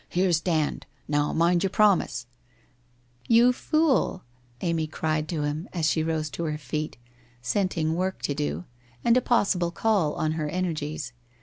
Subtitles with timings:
[0.19, 0.87] 'Here's Dand.
[1.07, 2.25] Now, mind your promise!''
[3.39, 4.23] You fool!'
[4.67, 6.97] Amy cried to him, as she rose to her feet,
[7.39, 8.65] scenting work to do,
[9.05, 11.13] and a possible call on her energies.